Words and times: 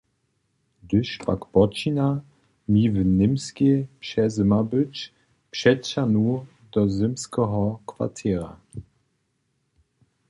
Hdyž 0.81 1.09
pak 1.25 1.41
počina 1.53 2.07
mi 2.67 2.83
w 2.93 2.95
Němskej 3.19 3.87
přezyma 4.03 4.61
być, 4.71 5.13
přećahnu 5.51 6.29
do 6.73 6.81
zymskeho 6.87 7.63
kwartěra. 7.85 8.61